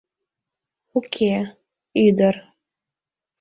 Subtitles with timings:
[0.97, 1.33] —Уке,
[2.05, 2.35] ӱдыр!